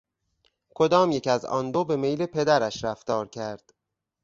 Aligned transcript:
کدامیک 0.75 1.27
از 1.27 1.45
آن 1.45 1.71
دو 1.71 1.85
به 1.85 1.95
میل 1.95 2.25
پدرش 2.25 2.83
رفتار 2.83 3.27
کرد؟ 3.27 3.73